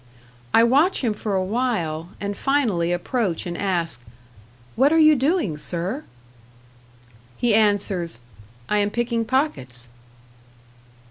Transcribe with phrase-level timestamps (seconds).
[0.51, 4.01] I watch him for a while, and finally approach and ask,
[4.75, 6.05] "What are you doing, sir?"
[7.37, 8.19] He answers,
[8.67, 9.89] "I am picking pockets."